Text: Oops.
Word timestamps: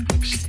Oops. 0.00 0.41